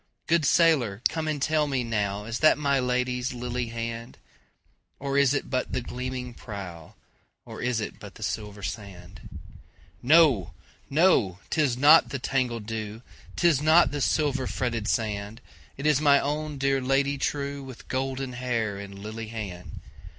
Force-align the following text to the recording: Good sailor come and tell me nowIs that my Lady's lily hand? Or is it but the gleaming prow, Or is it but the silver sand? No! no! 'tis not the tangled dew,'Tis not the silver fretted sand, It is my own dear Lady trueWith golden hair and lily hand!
Good 0.25 0.45
sailor 0.45 1.03
come 1.09 1.27
and 1.27 1.39
tell 1.39 1.67
me 1.67 1.83
nowIs 1.83 2.39
that 2.39 2.57
my 2.57 2.79
Lady's 2.79 3.35
lily 3.35 3.67
hand? 3.67 4.17
Or 4.97 5.15
is 5.15 5.31
it 5.35 5.47
but 5.47 5.73
the 5.73 5.81
gleaming 5.81 6.33
prow, 6.33 6.95
Or 7.45 7.61
is 7.61 7.79
it 7.79 7.99
but 7.99 8.15
the 8.15 8.23
silver 8.23 8.63
sand? 8.63 9.29
No! 10.01 10.55
no! 10.89 11.37
'tis 11.51 11.77
not 11.77 12.09
the 12.09 12.17
tangled 12.17 12.65
dew,'Tis 12.65 13.61
not 13.61 13.91
the 13.91 14.01
silver 14.01 14.47
fretted 14.47 14.87
sand, 14.87 15.39
It 15.77 15.85
is 15.85 16.01
my 16.01 16.19
own 16.19 16.57
dear 16.57 16.81
Lady 16.81 17.19
trueWith 17.19 17.87
golden 17.87 18.33
hair 18.33 18.79
and 18.79 18.97
lily 18.97 19.27
hand! 19.27 19.81